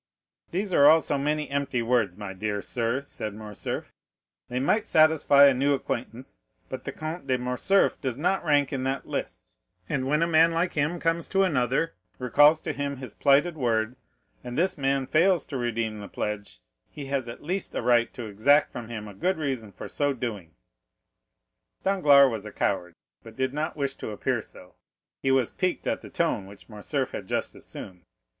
"These 0.49 0.73
are 0.73 0.87
all 0.89 0.99
so 0.99 1.15
many 1.19 1.47
empty 1.51 1.83
words, 1.83 2.17
my 2.17 2.33
dear 2.33 2.63
sir," 2.63 3.01
said 3.01 3.35
Morcerf: 3.35 3.93
"they 4.49 4.59
might 4.59 4.87
satisfy 4.87 5.45
a 5.45 5.53
new 5.53 5.75
acquaintance, 5.75 6.39
but 6.69 6.85
the 6.85 6.91
Comte 6.91 7.27
de 7.27 7.37
Morcerf 7.37 8.01
does 8.01 8.17
not 8.17 8.43
rank 8.43 8.73
in 8.73 8.83
that 8.85 9.05
list; 9.07 9.57
and 9.87 10.07
when 10.07 10.23
a 10.23 10.27
man 10.27 10.53
like 10.53 10.73
him 10.73 10.99
comes 10.99 11.27
to 11.27 11.43
another, 11.43 11.93
recalls 12.17 12.59
to 12.61 12.73
him 12.73 12.97
his 12.97 13.13
plighted 13.13 13.55
word, 13.55 13.95
and 14.43 14.57
this 14.57 14.75
man 14.75 15.05
fails 15.05 15.45
to 15.45 15.55
redeem 15.55 15.99
the 15.99 16.07
pledge, 16.07 16.61
he 16.89 17.05
has 17.05 17.29
at 17.29 17.43
least 17.43 17.75
a 17.75 17.81
right 17.83 18.11
to 18.15 18.25
exact 18.25 18.71
from 18.71 18.87
him 18.89 19.07
a 19.07 19.13
good 19.13 19.37
reason 19.37 19.71
for 19.71 19.87
so 19.87 20.13
doing." 20.13 20.55
Danglars 21.83 22.31
was 22.31 22.45
a 22.47 22.51
coward, 22.51 22.95
but 23.21 23.35
did 23.35 23.53
not 23.53 23.77
wish 23.77 23.93
to 23.97 24.09
appear 24.09 24.41
so; 24.41 24.73
he 25.21 25.29
was 25.29 25.51
piqued 25.51 25.85
at 25.85 26.01
the 26.01 26.09
tone 26.09 26.47
which 26.47 26.67
Morcerf 26.69 27.11
had 27.11 27.27
just 27.27 27.53
assumed. 27.53 28.01